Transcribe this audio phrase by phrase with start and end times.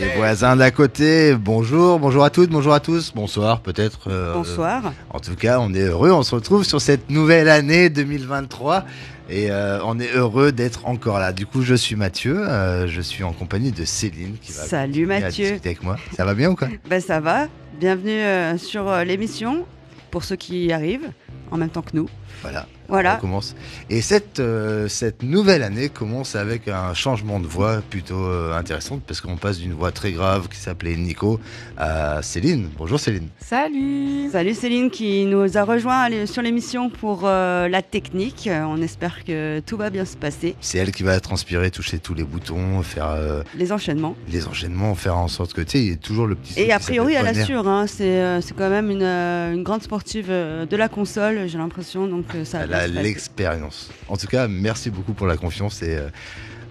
[0.00, 0.10] côté.
[0.12, 4.08] Les voisins d'à côté, bonjour, bonjour à toutes, bonjour à tous, bonsoir peut-être.
[4.10, 4.92] euh, Bonsoir.
[5.10, 8.84] En tout cas, on est heureux, on se retrouve sur cette nouvelle année 2023
[9.30, 11.32] et euh, on est heureux d'être encore là.
[11.32, 14.92] Du coup, je suis Mathieu, euh, je suis en compagnie de Céline qui va Salut
[15.06, 15.44] continuer à Mathieu.
[15.44, 15.96] discuter avec moi.
[16.16, 16.68] Ça va bien ou quoi?
[16.88, 17.46] Ben ça va.
[17.78, 19.64] Bienvenue sur l'émission
[20.10, 21.10] pour ceux qui y arrivent
[21.50, 22.08] en même temps que nous.
[22.42, 22.66] Voilà.
[22.88, 23.16] On Voilà.
[23.16, 23.54] commence.
[23.90, 28.98] Et cette, euh, cette nouvelle année commence avec un changement de voix plutôt euh, intéressant
[29.06, 31.38] parce qu'on passe d'une voix très grave qui s'appelait Nico
[31.76, 32.70] à Céline.
[32.78, 33.28] Bonjour Céline.
[33.40, 38.46] Salut Salut Céline qui nous a rejoint sur l'émission pour euh, la technique.
[38.46, 40.56] Euh, On espère que tout va bien se passer.
[40.62, 44.16] C'est elle qui va transpirer, toucher tous les boutons, faire euh, Les enchaînements.
[44.30, 46.58] les enchaînements, faire en sorte que tu sais, il y a toujours le petit.
[46.58, 47.68] Et a priori, elle assure.
[47.68, 52.06] Hein, c'est euh, c'est quand même une, une grande sportive de la console, j'ai l'impression.
[52.06, 52.60] Donc ça.
[52.62, 53.90] Elle l'expérience.
[54.08, 56.08] En tout cas, merci beaucoup pour la confiance et euh,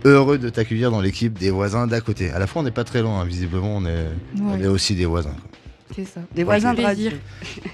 [0.05, 2.31] heureux de t'accueillir dans l'équipe des voisins d'à côté.
[2.31, 4.05] À la fois, on n'est pas très loin, hein, visiblement, on est,
[4.41, 5.31] on est Ouais, aussi des voisins.
[5.31, 5.95] quoi.
[5.95, 6.21] c'est ça.
[6.35, 7.11] Des voisins de radio.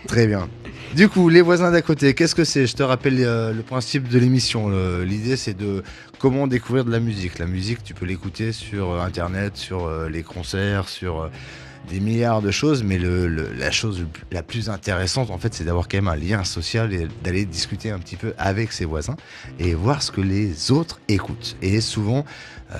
[0.08, 0.48] Très bien.
[0.96, 2.68] Du coup, les voisins d'à côté, qu'est-ce que c'est?
[2.68, 4.70] Je te rappelle euh, le principe de l'émission.
[5.04, 5.84] L'idée, c'est de
[6.20, 7.40] comment découvrir de la musique.
[7.40, 11.28] La musique, tu peux l'écouter sur euh, Internet, sur euh, les concerts, sur euh,
[11.90, 12.84] des milliards de choses.
[12.84, 16.16] Mais le, le- la chose la plus intéressante, en fait, c'est d'avoir quand même un
[16.16, 19.16] lien social et d'aller discuter un petit peu avec ses voisins
[19.60, 21.56] et voir ce que les autres écoutent.
[21.62, 22.26] Et souvent,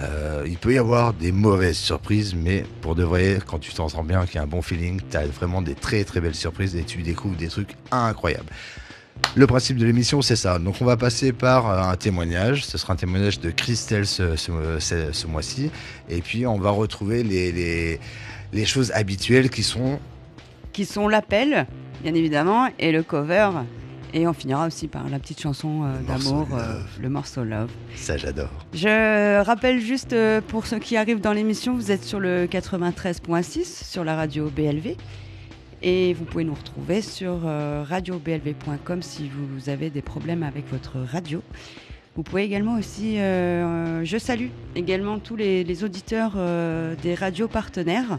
[0.02, 3.90] euh, il peut y avoir des mauvaises surprises, mais pour de vrai, quand tu t'en
[3.90, 6.34] sens bien, qu'il y a un bon feeling, tu as vraiment des très très belles
[6.36, 8.50] surprises et tu découvres des trucs incroyables.
[9.36, 10.58] Le principe de l'émission, c'est ça.
[10.58, 12.66] Donc, on va passer par euh, un témoignage.
[12.66, 15.70] Ce sera un témoignage de Christelle ce, ce- ce- ce mois-ci.
[16.10, 18.00] Et puis, on va retrouver les, les,
[18.54, 20.00] les choses habituelles qui sont.
[20.72, 21.68] Qui sont l'appel,
[22.04, 23.50] bien évidemment, et le cover.
[24.16, 26.88] Et on finira aussi par la petite chanson euh, Le morceau d'amour, euh, Love.
[27.02, 27.72] le morceau Love.
[27.96, 28.52] Ça, j'adore.
[28.74, 33.84] Je rappelle juste euh, pour ceux qui arrivent dans l'émission, vous êtes sur le 93.6
[33.86, 34.98] sur la radio BLV.
[35.82, 41.44] Et vous pouvez nous retrouver sur radioblv.com si vous avez des problèmes avec votre radio.
[42.16, 44.48] Vous pouvez également aussi, je salue
[44.78, 46.38] également tous les, les auditeurs
[47.04, 48.18] des radios partenaires.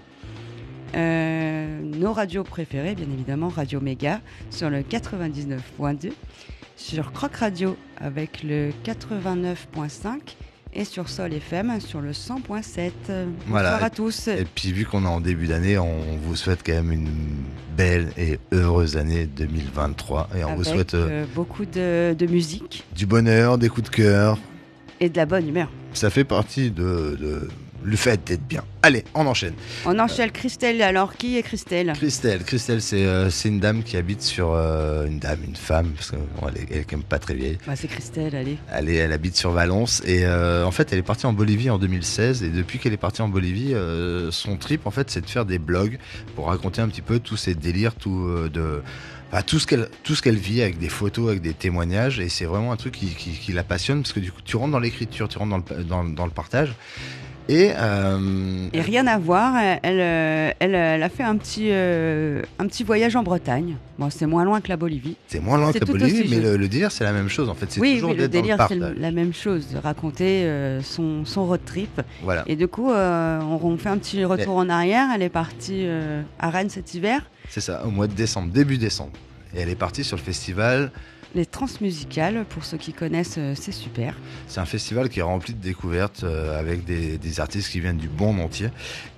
[0.95, 6.13] Euh, nos radios préférées, bien évidemment, Radio Méga sur le 99.2,
[6.77, 10.19] sur Croc Radio avec le 89.5
[10.77, 12.91] et sur Sol FM sur le 100.7.
[13.47, 13.71] Voilà.
[13.71, 14.29] Bonsoir à tous.
[14.29, 17.11] Et puis, vu qu'on est en début d'année, on vous souhaite quand même une
[17.77, 20.31] belle et heureuse année 2023.
[20.37, 23.95] Et on vous souhaite euh, euh, beaucoup de, de musique du bonheur, des coups de
[23.95, 24.39] cœur.
[25.01, 25.71] et de la bonne humeur.
[25.93, 27.49] Ça fait partie de, de
[27.85, 28.65] le fait d'être bien.
[28.83, 29.55] Allez, on enchaîne.
[29.87, 30.81] On enchaîne Christelle.
[30.83, 31.93] Alors, qui est Christelle?
[31.95, 35.93] Christelle, Christelle, c'est euh, c'est une dame qui habite sur euh, une dame, une femme,
[35.93, 37.59] parce qu'elle est, elle est quand même pas très vieille.
[37.67, 38.57] bah, C'est Christelle, allez.
[38.73, 41.71] Elle, est- elle habite sur Valence et euh, en fait, elle est partie en Bolivie
[41.71, 45.21] en 2016 et depuis qu'elle est partie en Bolivie, euh, son trip en fait, c'est
[45.21, 45.99] de faire des blogs
[46.37, 48.83] pour raconter un petit peu tous ses délires, tout euh, de
[49.47, 52.45] tout ce qu'elle tout ce qu'elle vit avec des photos, avec des témoignages et c'est
[52.45, 54.79] vraiment un truc qui, qui- qui la passionne parce que du coup, tu rentres dans
[54.79, 56.73] l'écriture, tu rentres dans le, dans, dans le partage
[57.49, 62.43] et, euh, Et rien à voir, elle, euh, elle, elle a fait un petit, euh,
[62.59, 63.77] un petit voyage en Bretagne.
[63.99, 65.17] Bon, c'est moins loin que la Bolivie.
[65.29, 67.55] c'est moins loin que la Bolivie, mais le, le délire c'est la même chose en
[67.55, 67.67] fait.
[67.71, 71.47] C'est Oui, toujours oui, le délire, c'est la même chose, de raconter euh, son, son
[71.47, 72.01] road trip.
[72.23, 72.45] Voilà.
[72.47, 75.09] Et du coup, euh, on, on fait un petit retour en arrière.
[75.15, 77.21] Elle est partie euh, à Rennes cet hiver.
[77.51, 79.13] C'est ça, au mois de décembre, début décembre.
[79.55, 80.91] Et elle est partie sur le festival.
[81.35, 84.15] Les transmusicales, pour ceux qui connaissent, euh, c'est super.
[84.47, 87.97] C'est un festival qui est rempli de découvertes euh, avec des, des artistes qui viennent
[87.97, 88.69] du monde entier.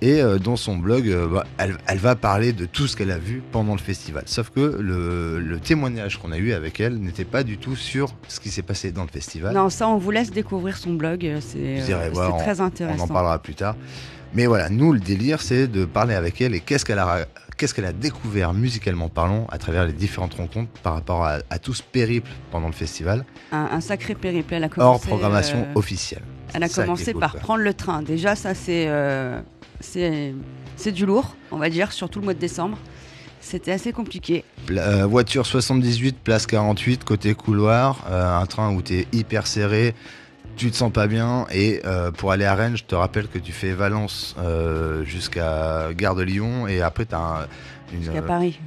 [0.01, 3.19] Et euh, dans son blog, bah, elle, elle va parler de tout ce qu'elle a
[3.19, 4.23] vu pendant le festival.
[4.25, 8.15] Sauf que le, le témoignage qu'on a eu avec elle n'était pas du tout sur
[8.27, 9.53] ce qui s'est passé dans le festival.
[9.53, 11.19] Non, ça, on vous laisse découvrir son blog.
[11.39, 13.03] C'est euh, très On intéressant.
[13.03, 13.75] en parlera plus tard.
[14.37, 17.25] Mais voilà, nous, le délire, c'est de parler avec elle et qu'est-ce qu'elle a,
[17.57, 21.57] qu'est-ce qu'elle a découvert musicalement parlant à travers les différentes rencontres par rapport à, à
[21.57, 24.53] tout ce périple pendant le festival, Un, un sacré périple.
[24.53, 26.21] Elle a commencé, hors programmation euh, officielle.
[26.53, 27.39] Elle a commencé cool, par quoi.
[27.39, 28.03] prendre le train.
[28.03, 29.41] Déjà, ça, c'est euh,
[29.79, 30.35] c'est
[30.75, 32.77] c'est du lourd, on va dire, surtout le mois de décembre.
[33.41, 34.43] C'était assez compliqué.
[34.69, 39.95] Euh, voiture 78, place 48, côté couloir, un train où tu es hyper serré,
[40.57, 41.45] tu te sens pas bien.
[41.51, 45.89] Et euh, pour aller à Rennes, je te rappelle que tu fais Valence euh, jusqu'à
[45.95, 47.47] Gare de Lyon et après tu as
[47.93, 48.01] une.
[48.03, 48.59] Jusqu'à euh, Paris.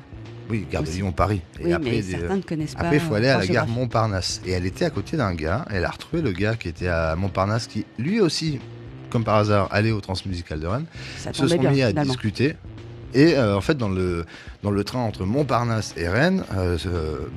[0.48, 0.90] oui, Gare de.
[0.90, 1.42] Lyon, Paris.
[1.60, 2.82] Et Oui, après, mais certains ne connaissent pas.
[2.84, 3.66] Après, il faut aller à la gare.
[3.68, 4.40] Montparnasse.
[4.46, 5.64] Et elle était à côté d'un gars.
[5.70, 8.60] Elle a retrouvé le gars qui était à Montparnasse, qui lui aussi,
[9.10, 10.86] comme par hasard, allait au Transmusical de Rennes.
[11.18, 12.12] Ça Se sont bien, mis à finalement.
[12.12, 12.56] discuter.
[13.14, 14.24] Et euh, en fait, dans le,
[14.62, 16.76] dans le train entre Montparnasse et Rennes, euh,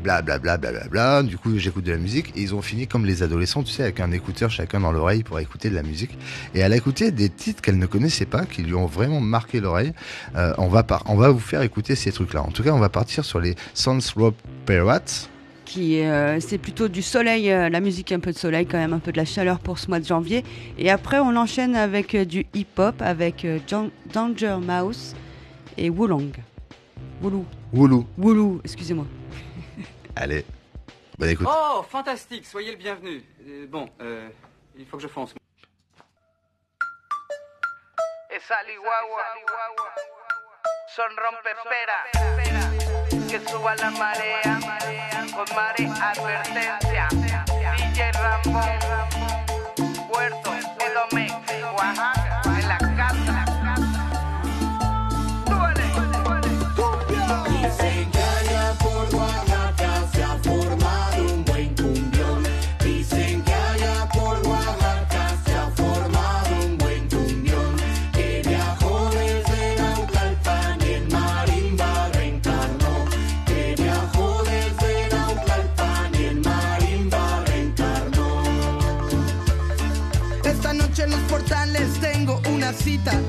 [0.04, 2.34] blablabla, bla, bla, bla, du coup, j'écoute de la musique.
[2.36, 5.24] Et ils ont fini comme les adolescents, tu sais, avec un écouteur chacun dans l'oreille
[5.24, 6.12] pour écouter de la musique.
[6.54, 9.60] Et elle a écouté des titres qu'elle ne connaissait pas, qui lui ont vraiment marqué
[9.60, 9.94] l'oreille.
[10.36, 12.44] Euh, on, va on va vous faire écouter ces trucs-là.
[12.44, 14.34] En tout cas, on va partir sur les Sans Rob
[14.66, 15.30] Perats.
[15.66, 19.00] Qui euh, c'est plutôt du soleil, la musique un peu de soleil, quand même un
[19.00, 20.44] peu de la chaleur pour ce mois de janvier.
[20.78, 23.48] Et après, on enchaîne avec du hip-hop avec
[24.14, 25.16] Danger Mouse
[25.78, 26.31] et Wulong.
[27.22, 27.46] Woulou.
[27.74, 28.06] Woulou.
[28.18, 29.06] Woulou, excusez-moi.
[30.16, 30.46] Allez,
[31.18, 31.48] bonne écoute.
[31.50, 33.24] Oh, fantastique, soyez le bienvenu.
[33.48, 34.30] Euh, bon, euh,
[34.78, 35.34] il faut que je fonce.
[38.30, 39.24] Esa guagua
[40.96, 42.00] son rompespera
[43.30, 44.60] que suba la marea
[45.34, 47.08] con mare advertencia.
[47.78, 48.80] DJ Rambón,
[50.08, 50.52] Puerto,
[50.86, 51.34] Edomex,
[51.75, 52.23] Oaxaca,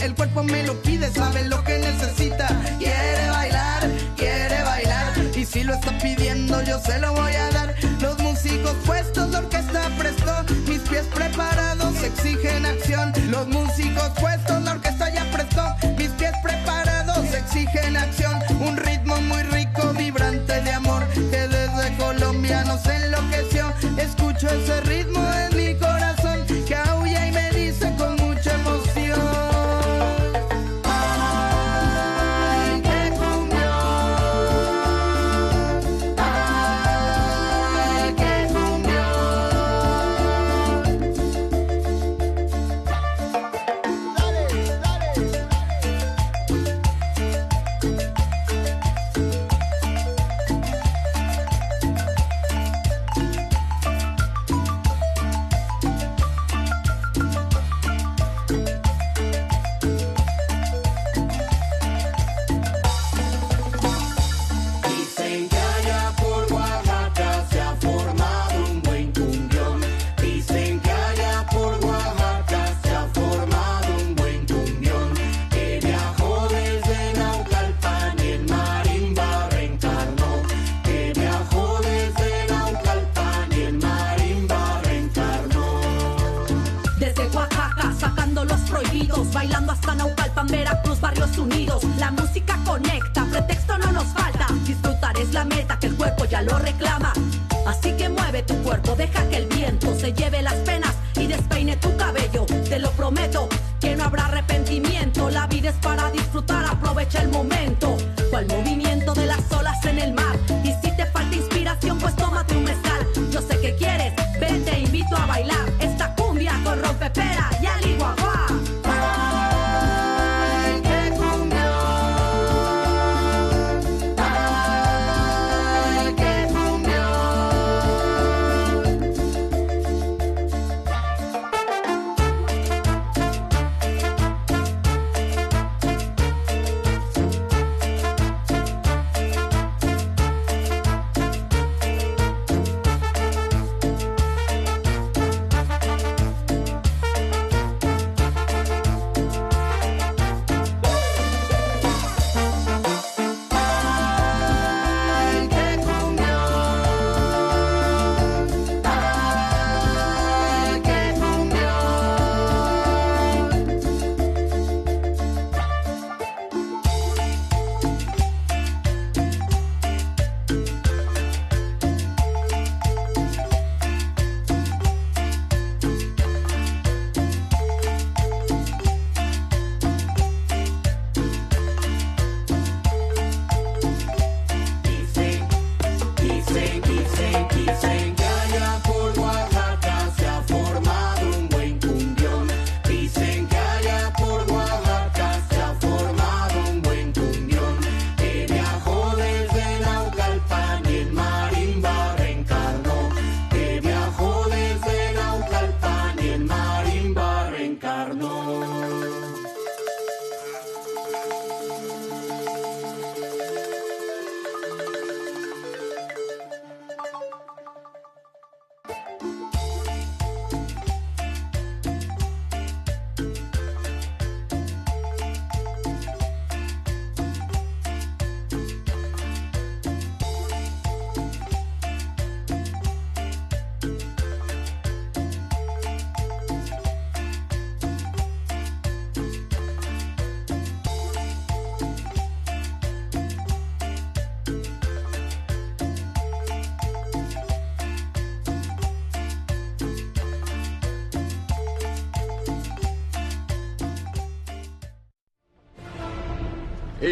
[0.04, 2.46] El cuerpo me lo pide, sabe lo que necesita.
[2.78, 5.14] Quiere bailar, quiere bailar.
[5.34, 7.74] Y si lo está pidiendo, yo se lo voy a dar.
[8.02, 10.44] Los músicos puestos, la orquesta prestó.
[10.68, 13.14] Mis pies preparados exigen acción.
[13.30, 15.74] Los músicos puestos, la orquesta ya prestó.
[15.96, 18.38] Mis pies preparados exigen acción.
[18.60, 21.02] Un ritmo muy rico, vibrante de amor.
[21.14, 23.72] Que desde Colombia nos enloqueció.
[23.96, 25.13] Escucho ese ritmo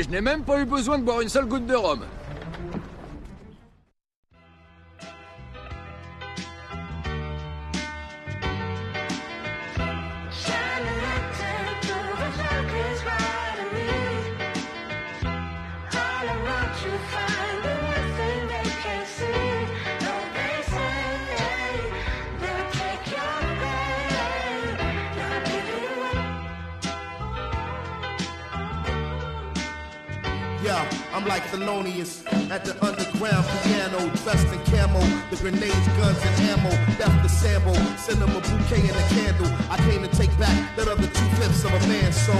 [0.02, 2.00] Je n'ai même pas eu besoin de boire une seule goutte de rhum.
[31.22, 34.98] I'm like Thelonious at the underground piano, dressed in camo.
[35.30, 36.70] The grenades, guns, and ammo.
[36.98, 39.46] Death to Sambo, send them a bouquet and a candle.
[39.70, 42.10] I came to take back that other two fifths of a man.
[42.10, 42.34] So,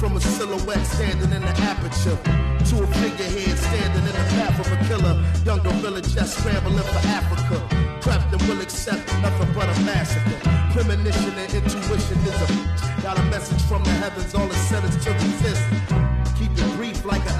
[0.00, 4.72] from a silhouette standing in the aperture to a figurehead standing in the path of
[4.72, 5.20] a killer.
[5.44, 7.60] Young gorilla just scrambling for Africa.
[8.00, 10.40] Prepped and will accept nothing but a massacre.
[10.72, 14.34] Premonition and intuition is a got a message from the heavens.
[14.34, 15.83] All it said is to resist.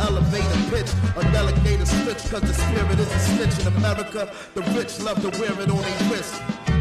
[0.04, 0.90] Elevator pitch.
[1.16, 4.30] A delegator switch, cause the spirit is a snitch in America.
[4.54, 6.34] The rich love to wear it on their wrist.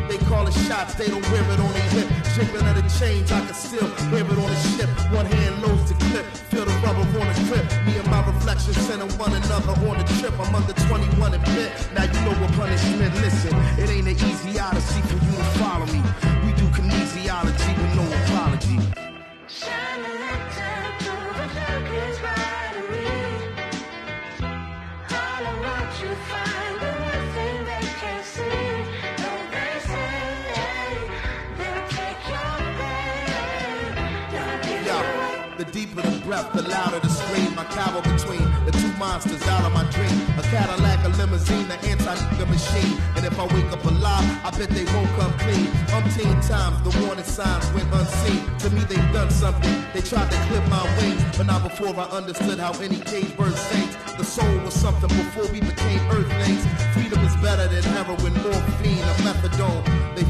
[0.10, 2.08] They call it shots, they don't wear it on their hip.
[2.36, 4.90] Jiggling of the chains, I can still hear it on the ship.
[5.16, 7.66] One hand loads the clip, feel the rubber on the grip.
[7.88, 10.36] Me and my reflection sending one another on the trip.
[10.38, 11.72] I'm under 21 and bit.
[11.96, 13.16] Now you know what punishment.
[13.24, 16.04] Listen, it ain't an easy odyssey for you to follow me.
[16.44, 18.84] We do kinesiology with no apology.
[36.34, 37.54] Breath, the louder the scream.
[37.58, 40.18] I cower between the two monsters out of my dream.
[40.40, 42.98] A Cadillac, a limousine, an anti-nigga machine.
[43.16, 45.68] And if I wake up alive, I bet they won't come clean.
[45.98, 48.42] Umpteen times the warning signs went unseen.
[48.60, 49.76] To me, they've done something.
[49.94, 53.56] They tried to clip my wings, but not before I understood how any cage bird
[53.56, 53.96] sings.
[54.18, 56.64] The soul was something before we became earthlings.
[56.94, 59.84] Freedom is better than heroin, morphine, or methadone.
[60.16, 60.26] They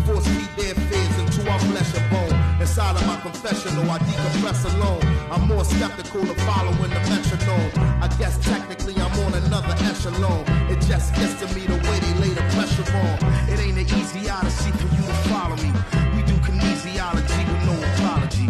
[3.43, 5.01] Inside of my confessional, I decompress alone.
[5.31, 7.71] I'm more skeptical of following the metronome.
[8.01, 10.45] I guess technically I'm on another echelon.
[10.69, 13.17] It just gets to me the way they lay the pressure on.
[13.49, 15.71] It ain't an easy odyssey for you to follow me.
[16.15, 18.47] We do kinesiology with no apology.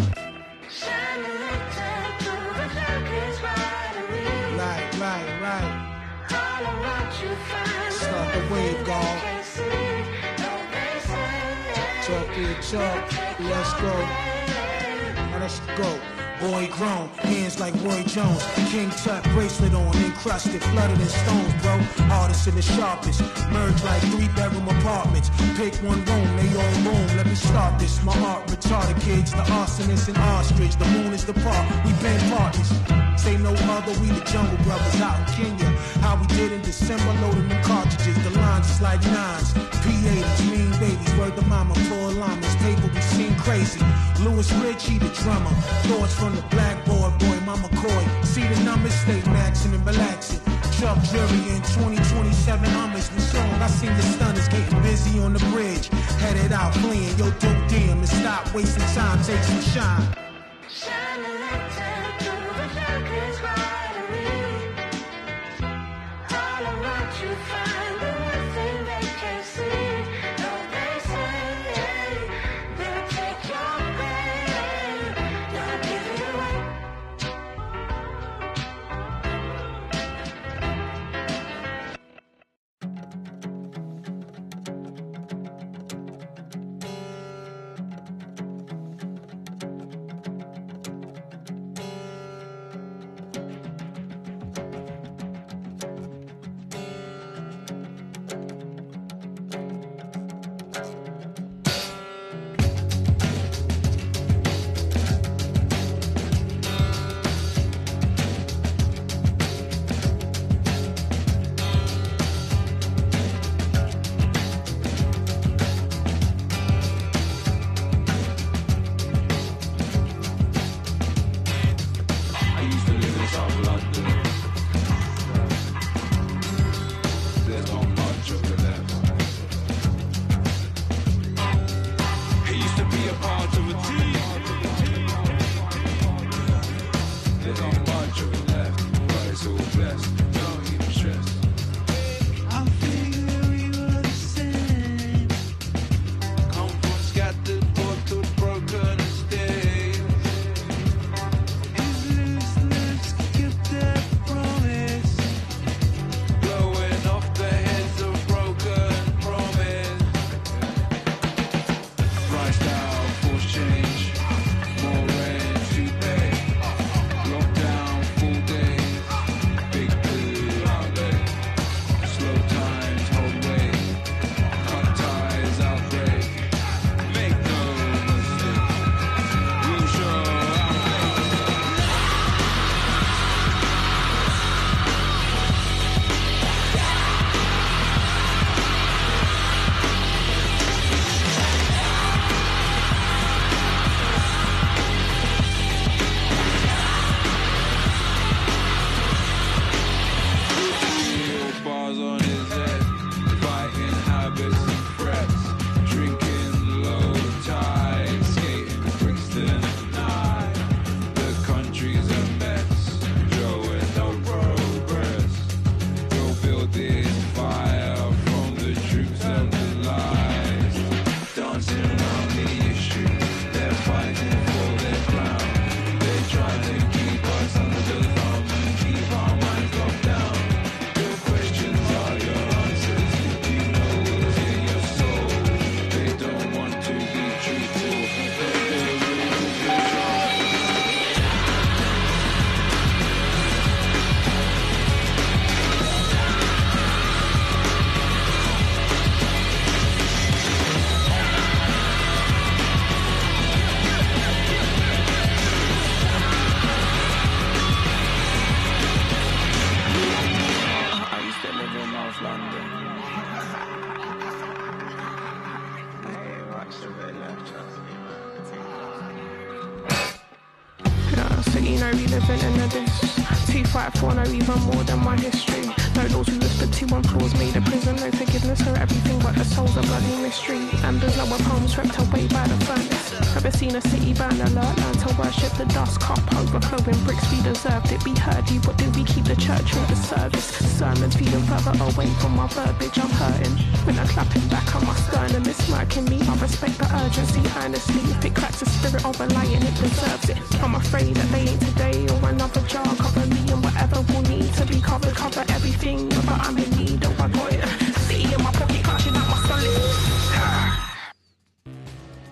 [4.57, 5.89] Right, right, right.
[7.89, 9.17] Start the wave, God.
[12.03, 13.39] Talk to your talk.
[13.39, 14.42] Let's go.
[15.43, 15.99] Let's go.
[16.39, 18.41] Boy grown, hands like Roy Jones.
[18.71, 21.75] King Tut bracelet on, encrusted, flooded in stones, bro.
[22.07, 23.19] Hardest in the sharpest.
[23.51, 25.29] Merge like three bedroom apartments.
[25.57, 27.07] Pick one room, they all room.
[27.17, 28.01] Let me start this.
[28.05, 30.77] My heart retarded kids, the arsonist and ostrich.
[30.77, 32.71] The moon is the park, we been partners.
[33.21, 35.72] Say no other, we the jungle brothers out in Kenya.
[36.03, 38.17] How we did in December, loading the cartridges.
[38.25, 39.53] The lines is like nines.
[39.83, 42.55] P80s, mean babies, word the mama, full llamas.
[42.57, 43.79] Paper we seen crazy.
[44.19, 45.55] Louis Ritchie, the drummer.
[45.87, 48.03] Thoughts from the blackboard, boy, mama coy.
[48.23, 50.41] See the numbers, stay maxing and relaxing.
[50.77, 53.49] Chuck Jury in 2027 Hummers with song.
[53.63, 55.87] I seen the stunners getting busy on the bridge.
[56.19, 60.23] Headed out fleeing, yo, dope damn, and stop wasting time, take some shine.
[63.55, 63.82] no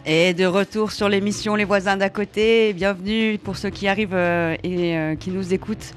[0.06, 2.74] Et de retour sur l'émission Les voisins d'à côté.
[2.74, 5.94] Bienvenue pour ceux qui arrivent euh, et euh, qui nous écoutent.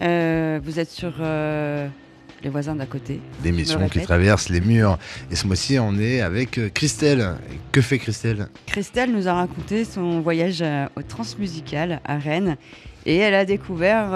[0.00, 1.12] Euh, vous êtes sur
[2.42, 3.20] Les voisins d'à côté.
[3.44, 4.98] L'émission qui traverse les murs.
[5.30, 7.34] Et ce mois-ci, on est avec Christelle.
[7.72, 8.48] Que fait Christelle?
[8.64, 10.64] Christelle nous a raconté son voyage
[10.96, 12.56] au Transmusical à Rennes
[13.04, 14.12] et elle a découvert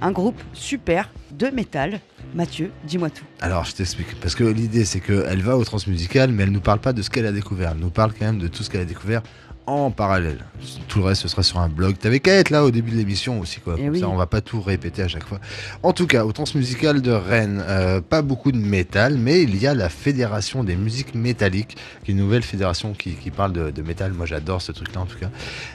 [0.00, 2.00] un groupe super de métal.
[2.34, 3.24] Mathieu, dis-moi tout.
[3.40, 4.18] Alors, je t'explique.
[4.20, 7.10] Parce que l'idée, c'est qu'elle va au transmusical, mais elle nous parle pas de ce
[7.10, 7.72] qu'elle a découvert.
[7.72, 9.22] Elle nous parle quand même de tout ce qu'elle a découvert
[9.68, 10.44] en parallèle.
[10.88, 11.98] Tout le reste, ce sera sur un blog.
[11.98, 13.74] T'avais qu'à être là au début de l'émission aussi, quoi.
[13.78, 14.00] Eh Comme oui.
[14.00, 15.38] ça, on va pas tout répéter à chaque fois.
[15.82, 19.66] En tout cas, au transmusical de Rennes, euh, pas beaucoup de métal, mais il y
[19.66, 23.70] a la Fédération des musiques métalliques, qui est une nouvelle fédération qui, qui parle de,
[23.70, 24.12] de métal.
[24.12, 25.28] Moi, j'adore ce truc-là, en tout cas.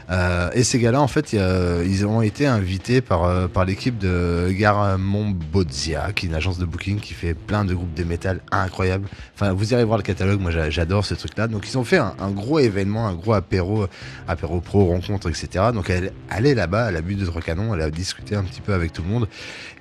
[0.10, 4.50] Euh, et ces gars-là, en fait, ils ont été invités par, euh, par l'équipe de
[4.52, 8.42] Garamond Bozia, qui est une agence de booking qui fait plein de groupes de métal
[8.52, 9.08] incroyables.
[9.36, 11.48] Enfin, vous irez voir le catalogue, moi j'a- j'adore ce truc-là.
[11.48, 13.83] Donc, ils ont fait un, un gros événement, un gros apéro,
[14.28, 15.66] apéro pro, rencontre, etc.
[15.74, 18.44] Donc, elle, elle est là-bas, elle a bu deux, trois canons, elle a discuté un
[18.44, 19.28] petit peu avec tout le monde.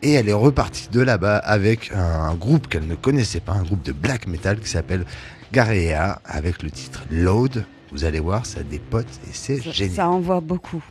[0.03, 3.63] Et elle est repartie de là-bas avec un, un groupe qu'elle ne connaissait pas, un
[3.63, 5.05] groupe de black metal qui s'appelle
[5.53, 7.65] Garea, avec le titre Load.
[7.93, 9.95] Vous allez voir, ça dépote et c'est Ça, génial.
[9.97, 10.83] ça envoie beaucoup.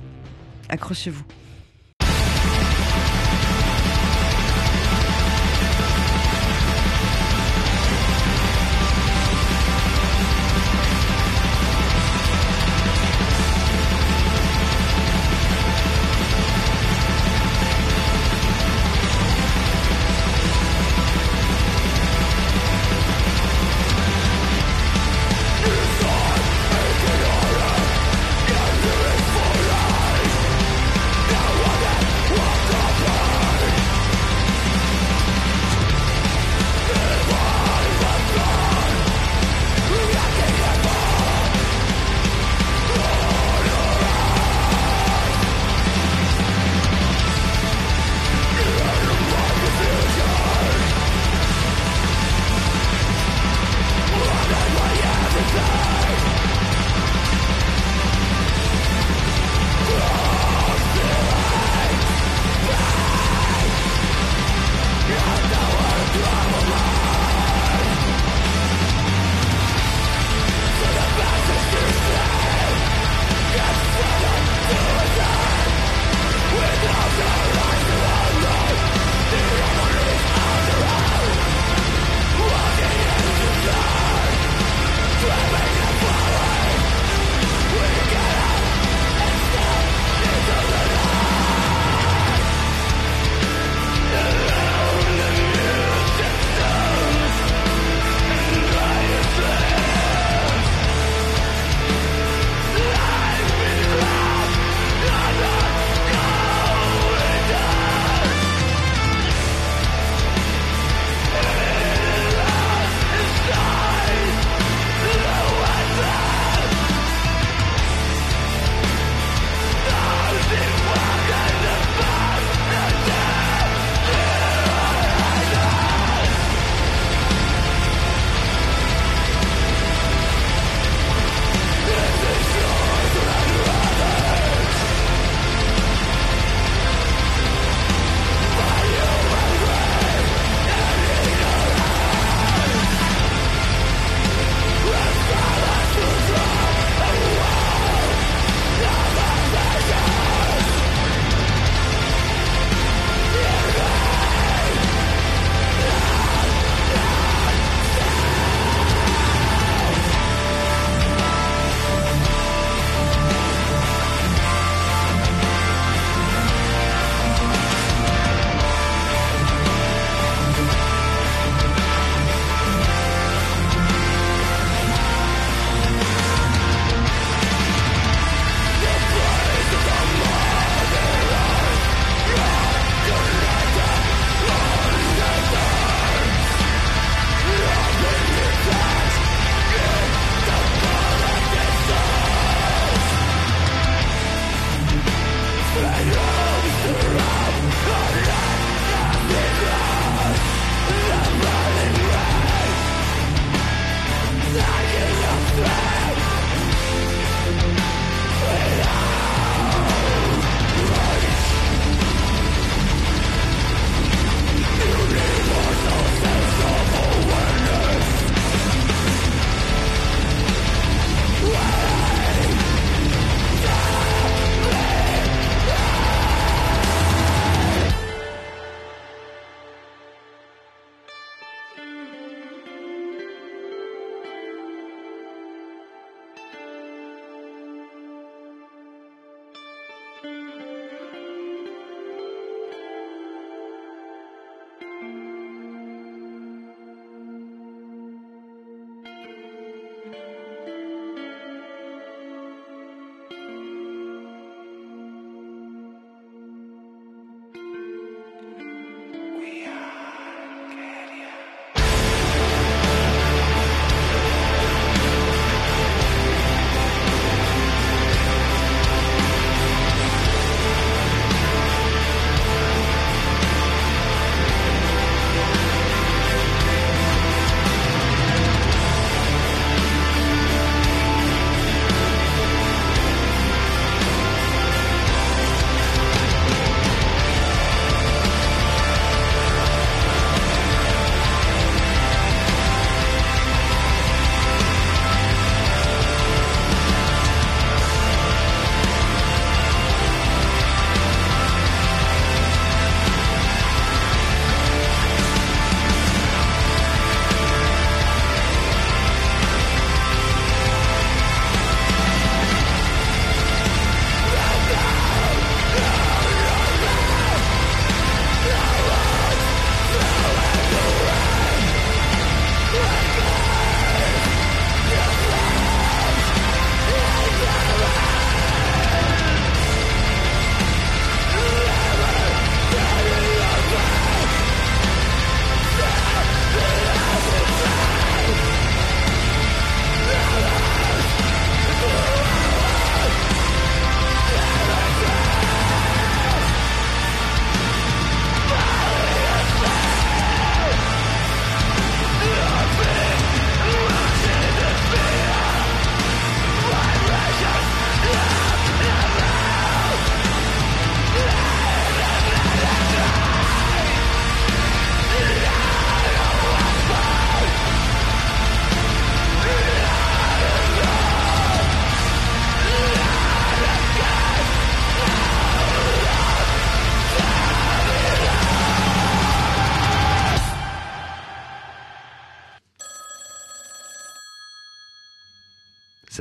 [0.69, 1.23] Accrochez-vous.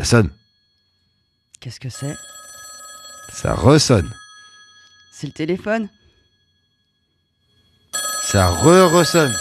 [0.00, 0.30] Ça sonne.
[1.60, 2.16] Qu'est-ce que c'est?
[3.34, 4.10] Ça ressonne.
[5.12, 5.90] C'est le téléphone?
[8.22, 9.36] Ça re-ressonne.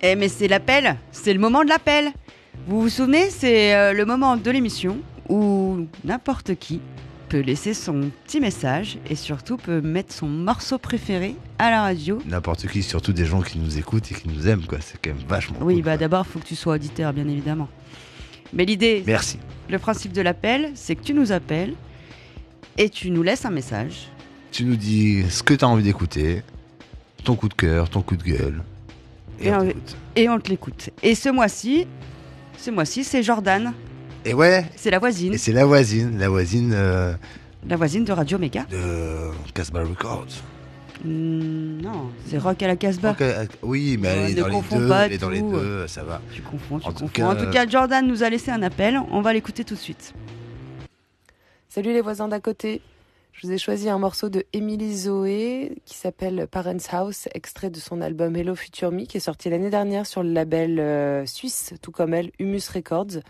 [0.00, 2.10] Eh mais c'est l'appel, c'est le moment de l'appel.
[2.66, 4.96] Vous vous souvenez, c'est euh, le moment de l'émission
[5.28, 6.80] où n'importe qui
[7.28, 12.20] peut laisser son petit message et surtout peut mettre son morceau préféré à la radio.
[12.26, 14.78] N'importe qui, surtout des gens qui nous écoutent et qui nous aiment, quoi.
[14.80, 17.28] C'est quand même vachement Oui, cool, bah d'abord, il faut que tu sois auditeur, bien
[17.28, 17.68] évidemment.
[18.52, 19.38] Mais l'idée, Merci.
[19.68, 21.74] le principe de l'appel, c'est que tu nous appelles
[22.78, 24.08] et tu nous laisses un message.
[24.52, 26.42] Tu nous dis ce que tu as envie d'écouter,
[27.24, 28.62] ton coup de cœur, ton coup de gueule.
[29.40, 29.48] Et
[30.16, 30.90] Et on on te l'écoute.
[31.02, 31.86] Et ce mois-ci,
[32.56, 33.72] ce mois-ci, c'est Jordan.
[34.26, 37.14] Et ouais, C'est la voisine, et c'est la voisine, la voisine euh,
[37.66, 38.64] la voisine de Radio Méga.
[38.70, 40.26] de Casbah Records.
[41.04, 43.14] Hmm, non, c'est Rock à la Casbah.
[43.20, 45.40] Euh, oui, mais elle est ne dans les confonds deux, pas elle est dans les
[45.40, 45.52] tout.
[45.52, 46.20] deux, ça va.
[46.32, 47.08] Tu confonds, tu En tout confonds.
[47.12, 48.98] cas, en tout cas, Jordan nous a laissé un appel.
[49.12, 50.12] On va l'écouter tout de suite.
[51.68, 52.80] Salut les voisins d'à côté.
[53.32, 57.78] Je vous ai choisi un morceau de Emily Zoé qui s'appelle Parents House, extrait de
[57.78, 61.74] son album Hello Future Me qui est sorti l'année dernière sur le label euh, suisse,
[61.82, 63.20] tout comme elle, Humus Records.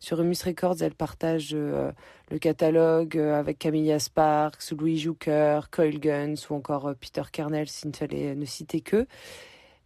[0.00, 1.90] Sur Humus Records, elle partage euh,
[2.30, 7.68] le catalogue euh, avec Camilla Sparks, Louis Jucker, Coil Guns ou encore euh, Peter Kernel,
[7.68, 9.06] s'il ne fallait ne citer que.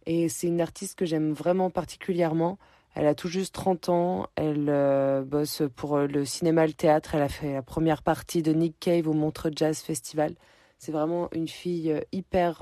[0.05, 2.59] Et c'est une artiste que j'aime vraiment particulièrement.
[2.93, 7.29] Elle a tout juste 30 ans, elle bosse pour le cinéma le théâtre, elle a
[7.29, 10.35] fait la première partie de Nick Cave au Montreux Jazz Festival.
[10.77, 12.59] C'est vraiment une fille hyper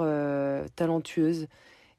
[0.78, 1.48] talentueuse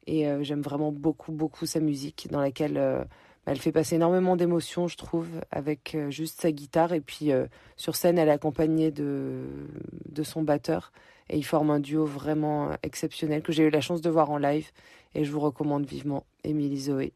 [0.07, 3.05] et j'aime vraiment beaucoup, beaucoup sa musique dans laquelle
[3.45, 6.93] elle fait passer énormément d'émotions, je trouve, avec euh, juste sa guitare.
[6.93, 9.43] Et puis euh, sur scène, elle est accompagnée de,
[10.09, 10.91] de son batteur
[11.29, 14.31] et ils forment un duo vraiment euh, exceptionnel que j'ai eu la chance de voir
[14.31, 14.69] en live
[15.15, 17.13] et je vous recommande vivement Émilie Zoé.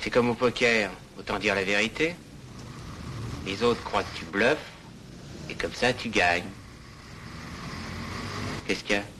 [0.00, 2.14] C'est comme au poker, autant dire la vérité.
[3.46, 4.72] Les autres croient que tu bluffes,
[5.48, 6.50] et comme ça tu gagnes.
[8.66, 9.17] Qu'est-ce qu'il y a?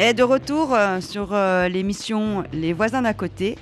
[0.00, 3.58] Et de retour euh, sur euh, l'émission Les voisins d'à côté.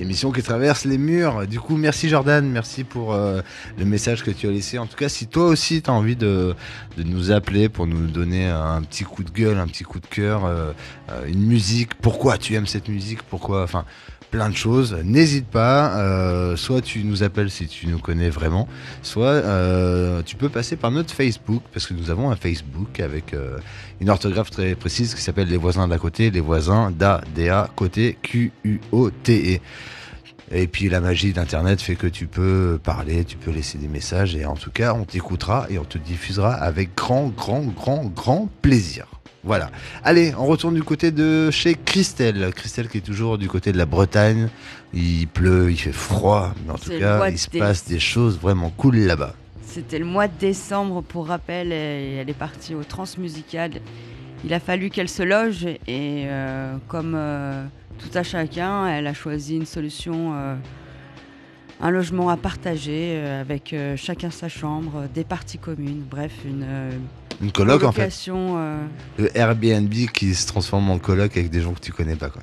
[0.00, 1.46] L'émission qui traverse les murs.
[1.46, 3.42] Du coup, merci Jordan, merci pour euh,
[3.78, 4.78] le message que tu as laissé.
[4.78, 6.54] En tout cas, si toi aussi tu as envie de,
[6.96, 10.06] de nous appeler pour nous donner un petit coup de gueule, un petit coup de
[10.06, 10.72] cœur, euh,
[11.10, 13.84] euh, une musique, pourquoi tu aimes cette musique, pourquoi, enfin,
[14.30, 16.56] plein de choses, n'hésite pas.
[16.56, 18.68] soit tu nous appelles si tu nous connais vraiment,
[19.02, 19.42] soit
[20.24, 23.34] tu peux passer par notre Facebook, parce que nous avons un Facebook avec
[24.00, 28.18] une orthographe très précise qui s'appelle Les voisins d'à côté, les voisins d'A, D-A, côté,
[28.22, 29.58] Q-U-O-T-E.
[30.52, 34.34] Et puis la magie d'Internet fait que tu peux parler, tu peux laisser des messages
[34.34, 38.48] et en tout cas on t'écoutera et on te diffusera avec grand, grand, grand, grand
[38.60, 39.06] plaisir.
[39.44, 39.70] Voilà.
[40.04, 42.52] Allez, on retourne du côté de chez Christelle.
[42.54, 44.48] Christelle qui est toujours du côté de la Bretagne.
[44.92, 48.70] Il pleut, il fait froid, mais en tout cas il se passe des choses vraiment
[48.76, 49.34] cool là-bas.
[49.64, 53.80] C'était le mois de décembre, pour rappel, et elle est partie au Transmusical.
[54.44, 57.64] Il a fallu qu'elle se loge et euh, comme euh,
[57.98, 60.54] tout à chacun, elle a choisi une solution, euh,
[61.80, 66.66] un logement à partager avec chacun sa chambre, des parties communes, bref, une,
[67.42, 68.12] Une coloc en fait.
[69.18, 72.42] Le Airbnb qui se transforme en coloc avec des gens que tu connais pas quoi.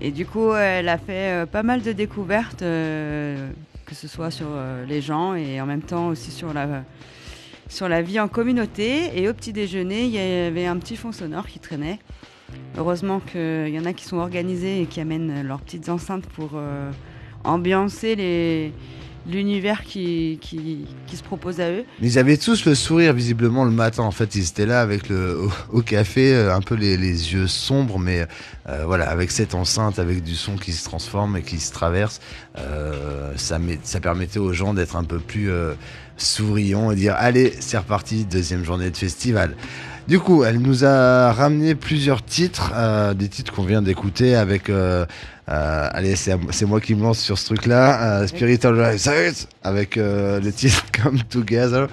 [0.00, 4.48] Et du coup, elle a fait pas mal de découvertes, que ce soit sur
[4.86, 6.84] les gens et en même temps aussi sur la,
[7.76, 9.10] sur la vie en communauté.
[9.14, 11.98] Et au petit déjeuner, il y avait un petit fond sonore qui traînait.
[12.78, 16.52] Heureusement qu'il y en a qui sont organisés et qui amènent leurs petites enceintes pour
[16.54, 16.90] euh,
[17.44, 18.72] ambiancer les,
[19.28, 21.84] l'univers qui, qui, qui se propose à eux.
[22.00, 24.02] Ils avaient tous le sourire visiblement le matin.
[24.04, 27.32] En fait, ils étaient là avec le au, au café, euh, un peu les, les
[27.32, 28.26] yeux sombres, mais
[28.68, 32.20] euh, voilà, avec cette enceinte, avec du son qui se transforme et qui se traverse,
[32.58, 35.74] euh, ça, met- ça permettait aux gens d'être un peu plus euh,
[36.16, 39.54] souriants et dire allez, c'est reparti, deuxième journée de festival.
[40.08, 44.70] Du coup, elle nous a ramené plusieurs titres, euh, des titres qu'on vient d'écouter avec.
[44.70, 45.04] euh,
[45.48, 48.26] euh, allez, c'est moi qui me lance sur ce truc-là.
[48.28, 51.88] Spiritual Rise avec le titre Come Together.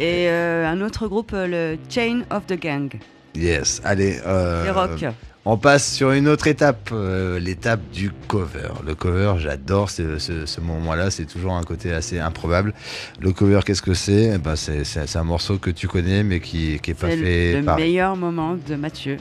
[0.00, 2.90] Et un autre groupe, le Chain of the Gang.
[3.36, 4.20] Yes, allez.
[4.26, 5.04] euh, Les rock.
[5.46, 8.70] On passe sur une autre étape, euh, l'étape du cover.
[8.86, 12.72] Le cover, j'adore ce, ce- ce moment-là, c'est toujours un côté assez improbable.
[13.20, 14.32] Le cover, qu'est-ce que c'est?
[14.34, 17.58] Eh ben, c'est, un morceau que tu connais, mais qui, qui est pas fait le,
[17.60, 17.76] le par...
[17.76, 19.18] meilleur moment de Mathieu.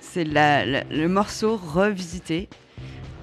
[0.00, 2.48] C'est le morceau revisité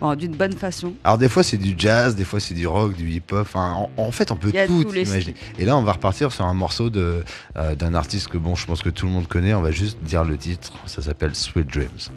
[0.01, 0.93] bon, d'une bonne façon.
[1.03, 3.39] Alors des fois c'est du jazz, des fois c'est du rock, du hip-hop.
[3.41, 5.35] Enfin, en, en fait, on peut tout imaginer.
[5.57, 7.23] Et là, on va repartir sur un morceau de
[7.57, 9.53] euh, d'un artiste que bon, je pense que tout le monde connaît.
[9.53, 10.73] On va juste dire le titre.
[10.85, 12.09] Ça s'appelle Sweet Dreams.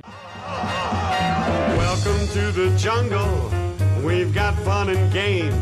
[1.76, 3.51] Welcome to the jungle.
[4.05, 5.55] We've got fun and games.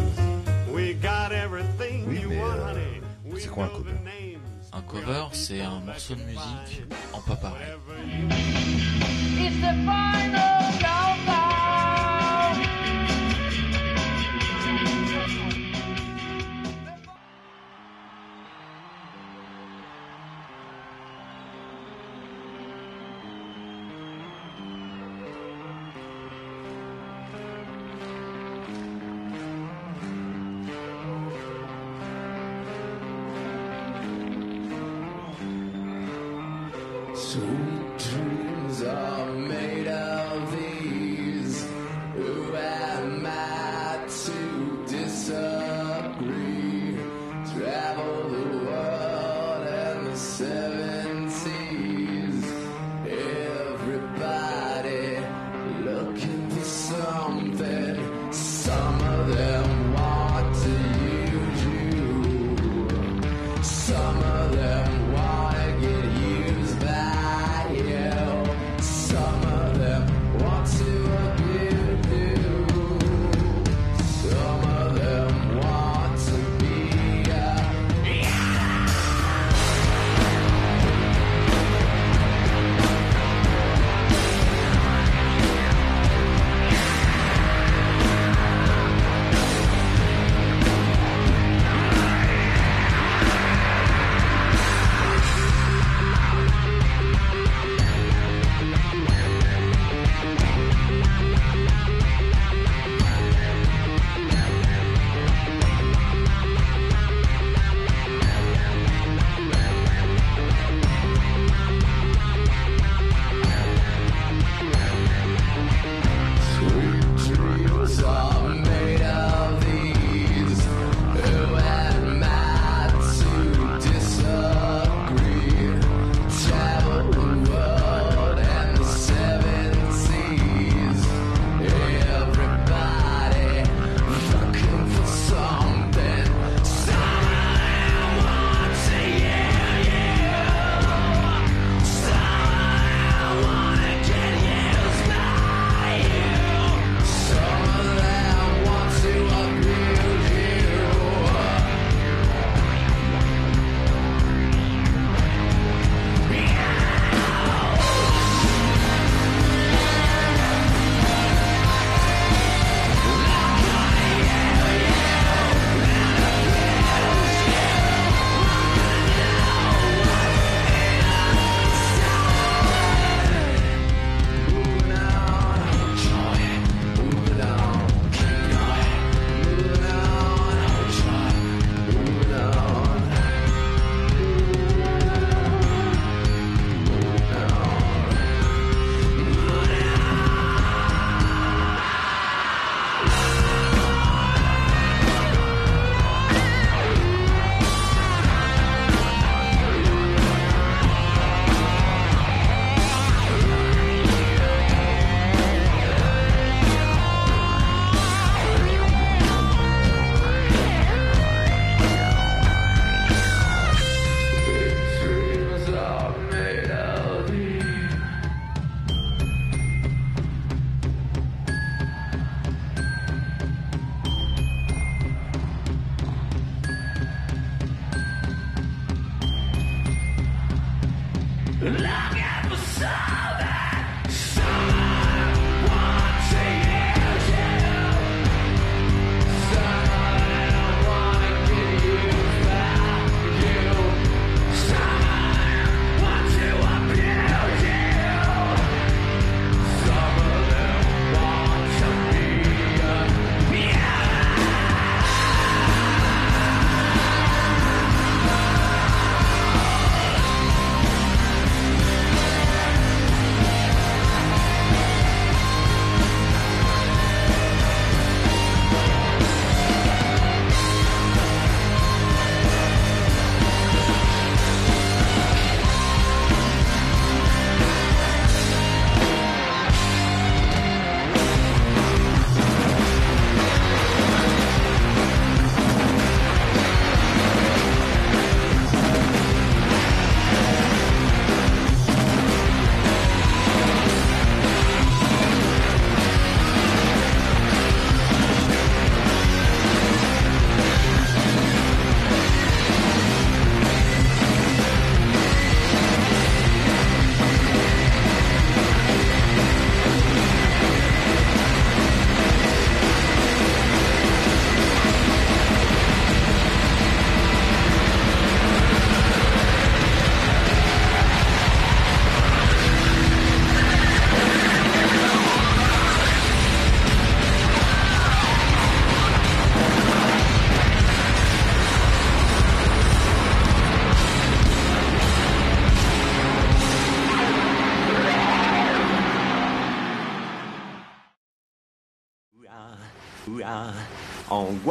[0.75, 3.01] We got everything you want, honey.
[3.39, 3.91] C'est quoi un cover
[4.73, 7.77] Un cover, c'est un morceau de musique en pas pareil.
[9.39, 10.73] It's the final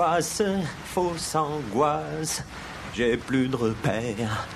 [0.01, 0.41] Angoisse,
[0.85, 2.43] fausse angoisse,
[2.95, 4.47] j'ai plus de repères.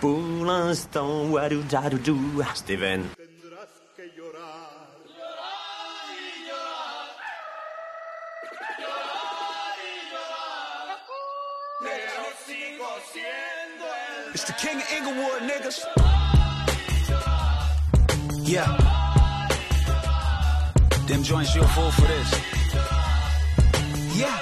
[0.00, 3.04] Pour l'instant, wadou dadou dou, Steven.
[14.32, 15.84] It's the king of Inglewood, niggas.
[18.44, 18.64] Yeah.
[21.06, 22.57] Them joints, you're a fool for this.
[24.18, 24.36] Yeah.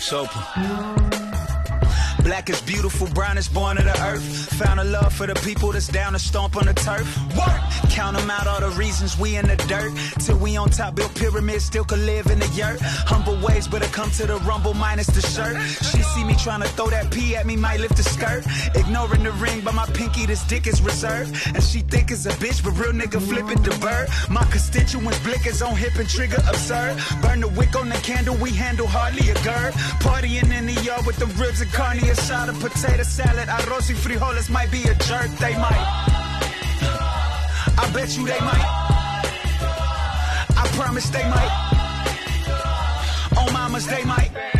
[0.00, 1.03] Soper.
[2.24, 4.22] Black is beautiful, brown is born of the earth.
[4.54, 7.06] Found a love for the people that's down to stomp on the turf.
[7.36, 7.60] Work!
[7.90, 9.92] Count them out, all the reasons we in the dirt.
[10.20, 12.80] Till we on top, built pyramids, still could live in the yurt.
[12.80, 15.60] Humble ways, but I come to the rumble minus the shirt.
[15.90, 18.46] She see me trying to throw that pee at me, might lift the skirt.
[18.74, 21.36] Ignoring the ring, but my pinky, this dick is reserved.
[21.54, 24.08] And she think it's a bitch, but real nigga flipping the bird.
[24.30, 26.96] My constituents blickers on hip and trigger absurd.
[27.20, 29.74] Burn the wick on the candle, we handle hardly a gird.
[30.00, 34.48] Partying in the yard with the ribs and carne asada, potato salad, arroz y frijoles
[34.48, 35.84] might be a jerk, they might.
[37.76, 38.66] I bet you they might.
[40.56, 41.52] I promise they might.
[43.38, 44.53] On mamas they might.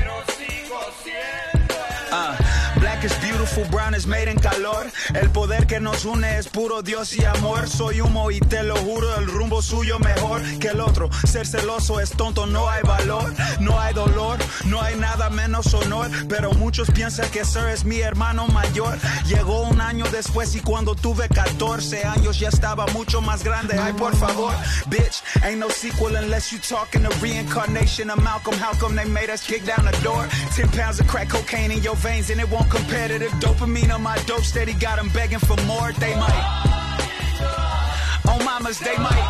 [3.70, 4.90] Brown is made in calor.
[5.14, 7.68] El poder que nos une es puro Dios y amor.
[7.68, 11.10] Soy humo y te lo juro, el rumbo suyo mejor que el otro.
[11.24, 16.10] Ser celoso es tonto, no hay valor, no hay dolor, no hay nada menos honor.
[16.28, 18.98] Pero muchos piensan que Sir es mi hermano mayor.
[19.26, 23.78] Llegó un año después y cuando tuve 14 años ya estaba mucho más grande.
[23.78, 24.52] Ay, por favor,
[24.88, 28.56] bitch, ain't no sequel unless you talking a reincarnation of Malcolm.
[28.58, 30.26] How come they made us kick down the door?
[30.56, 33.92] 10 pounds of crack cocaine in your veins and it won't compare to the dopamine
[33.94, 35.92] on my dope steady got them begging for more.
[35.92, 36.44] They might.
[38.30, 39.26] On mamas, they might.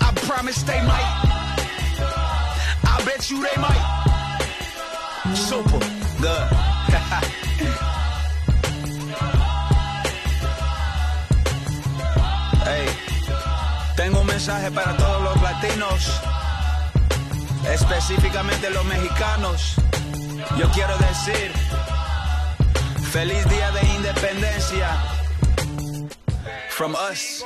[0.00, 1.10] I promise they might.
[2.84, 3.84] I bet you they might.
[5.34, 5.80] Super
[6.22, 6.48] good.
[12.68, 12.86] hey,
[13.96, 16.20] tengo un mensaje para todos los latinos,
[17.68, 19.74] específicamente los mexicanos.
[20.56, 21.52] Yo quiero decir,
[23.08, 24.88] feliz día de independencia.
[26.68, 27.42] From us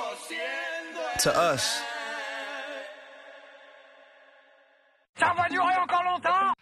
[1.23, 1.81] to us.
[5.19, 6.53] Ça va durer encore longtemps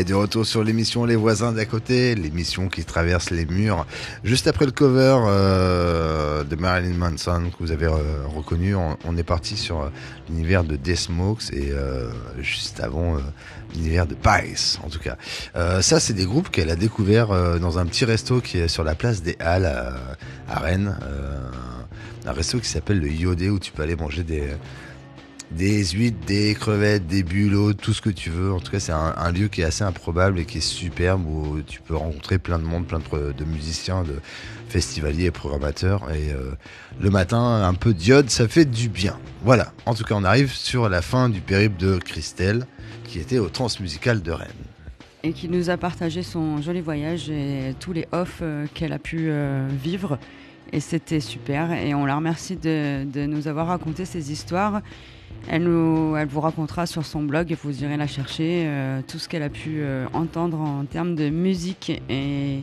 [0.00, 3.84] Et de retour sur l'émission Les voisins d'à côté, l'émission qui traverse les murs.
[4.24, 9.22] Juste après le cover euh, de Marilyn Manson que vous avez euh, reconnu, on, est
[9.22, 9.88] parti sur euh,
[10.30, 11.74] l'univers de Death Smokes et
[12.38, 13.18] juste avant
[13.74, 15.18] l'univers de Pies en tout cas.
[15.82, 18.94] Ça c'est des groupes qu'elle a découvert dans un petit resto qui est sur la
[18.94, 19.66] place des Halles
[20.48, 20.96] à, Rennes.
[22.24, 24.44] Un resto qui s'appelle le Iodé où tu peux aller manger des
[25.50, 28.52] des huîtres, des crevettes, des bulots, tout ce que tu veux.
[28.52, 31.60] En tout cas, c'est un, lieu qui est assez improbable et qui est superbe où
[31.66, 34.20] tu peux rencontrer plein de monde, plein de, musiciens, de
[34.68, 36.10] festivaliers et programmateurs.
[36.12, 36.52] Et euh,
[37.00, 39.18] le matin, un peu d'iode, ça fait du bien.
[39.42, 39.72] Voilà.
[39.86, 42.66] En tout cas, on arrive sur la fin du périple de Christelle,
[43.04, 44.48] qui était au Transmusical de Rennes.
[45.24, 49.00] et qui nous a partagé son joli voyage et tous les off euh, qu'elle a
[49.00, 50.18] pu euh, vivre.
[50.72, 51.72] Et c'était super.
[51.72, 54.82] Et on la remercie de, de nous avoir raconté ces histoires.
[55.48, 59.18] Elle, nous, elle vous racontera sur son blog et vous irez la chercher euh, tout
[59.18, 62.00] ce qu'elle a pu euh, entendre en termes de musique.
[62.08, 62.60] Et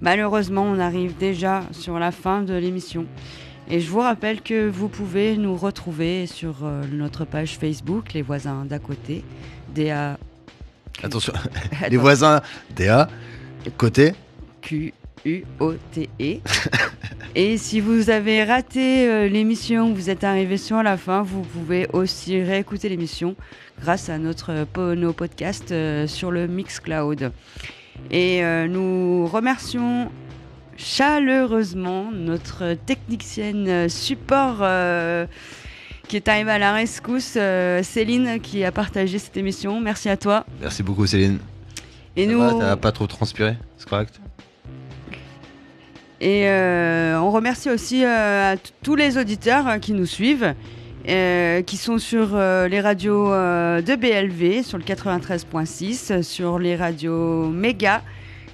[0.00, 3.06] malheureusement, on arrive déjà sur la fin de l'émission.
[3.70, 8.22] Et je vous rappelle que vous pouvez nous retrouver sur euh, notre page Facebook, Les
[8.22, 9.24] voisins d'à côté,
[9.74, 10.18] DA
[11.02, 11.32] Attention,
[11.90, 12.40] les voisins,
[12.74, 13.08] DA,
[13.76, 14.14] côté.
[15.22, 16.40] Q-U-O-T-E.
[17.34, 21.88] Et si vous avez raté euh, l'émission, vous êtes arrivé sur la fin, vous pouvez
[21.92, 23.36] aussi réécouter l'émission
[23.80, 27.32] grâce à notre euh, nos podcasts euh, sur le Mixcloud.
[28.10, 30.12] Et nous remercions
[30.76, 34.58] chaleureusement notre technicienne support
[36.06, 37.36] qui est arrivée à la rescousse,
[37.82, 39.80] Céline, qui a partagé cette émission.
[39.80, 40.46] Merci à toi.
[40.60, 41.40] Merci beaucoup Céline.
[42.14, 44.20] Et Ça nous, T'as pas trop transpiré, c'est correct?
[46.20, 50.54] Et euh, on remercie aussi euh, à tous les auditeurs euh, qui nous suivent,
[51.06, 58.02] qui sont sur les radios de BLV, sur le 93.6, euh, sur les radios Méga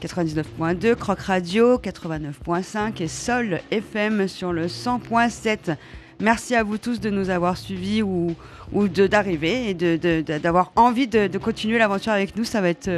[0.00, 5.76] 99.2, Croc Radio 89.5 et Sol FM sur le 100.7.
[6.20, 8.36] Merci à vous tous de nous avoir suivis ou,
[8.72, 12.44] ou d'arriver et d'avoir envie de, continuer l'aventure avec nous.
[12.44, 12.88] Ça va être,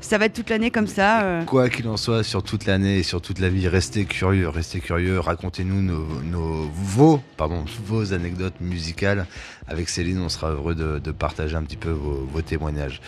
[0.00, 1.22] ça va être toute l'année comme ça.
[1.22, 1.44] euh.
[1.44, 4.80] Quoi qu'il en soit, sur toute l'année et sur toute la vie, restez curieux, restez
[4.80, 9.26] curieux, racontez-nous nos, nos- vos, pardon, vos anecdotes musicales.
[9.66, 13.00] Avec Céline, on sera heureux de, de partager un petit peu vos, vos témoignages.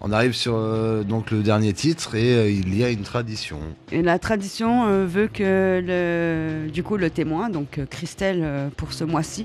[0.00, 3.58] On arrive sur euh, donc le dernier titre et euh, il y a une tradition.
[3.90, 9.02] Et la tradition euh, veut que le, du coup le témoin, donc Christelle pour ce
[9.02, 9.44] mois-ci,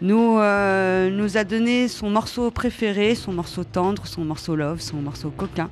[0.00, 5.30] nous, nous a donné son morceau préféré, son morceau tendre, son morceau love, son morceau
[5.30, 5.70] coquin.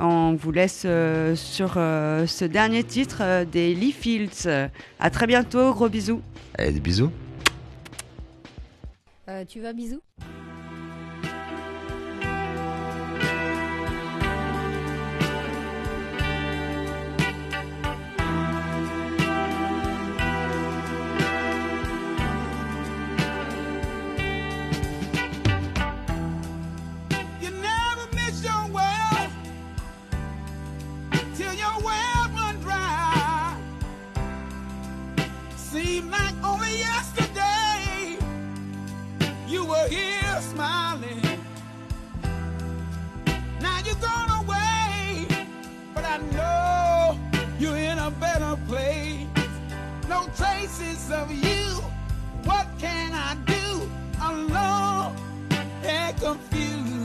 [0.00, 4.48] On vous laisse euh, sur euh, ce dernier titre euh, des Lee Fields.
[5.00, 6.22] À très bientôt, gros bisous.
[6.56, 7.10] Allez, des bisous.
[9.28, 10.00] Euh, tu vas, bisous
[50.38, 51.64] traces of you.
[52.44, 53.90] What can I do?
[54.22, 55.16] Alone
[55.82, 56.97] and confused.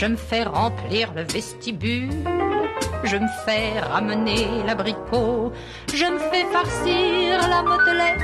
[0.00, 2.08] Je me fais remplir le vestibule.
[3.04, 5.52] Je me fais ramener l'abricot.
[5.92, 8.18] Je me fais farcir la motelette.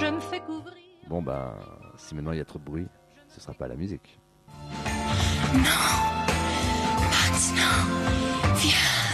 [0.00, 0.72] Je me fais couvrir.
[1.06, 1.54] Bon, ben,
[1.98, 2.86] si maintenant il y a trop de bruit,
[3.28, 4.18] ce sera pas la musique.
[5.52, 5.66] Maintenant,
[8.56, 9.09] viens